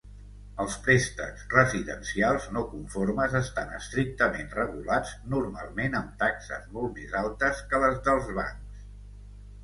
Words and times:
Els 0.63 0.75
préstecs 0.85 1.41
residencials 1.55 2.47
no 2.55 2.63
conformes 2.69 3.35
estan 3.39 3.75
estrictament 3.79 4.49
regulats, 4.59 5.11
normalment 5.33 5.97
amb 5.99 6.15
taxes 6.23 6.65
molt 6.79 6.97
més 7.01 7.13
altes 7.21 7.61
que 7.75 7.83
les 7.85 8.01
dels 8.09 8.33
bancs. 8.39 8.81